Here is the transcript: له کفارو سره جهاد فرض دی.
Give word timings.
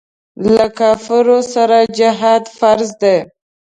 له 0.55 0.65
کفارو 0.77 1.39
سره 1.53 1.77
جهاد 1.97 2.43
فرض 2.59 2.89
دی. 3.01 3.17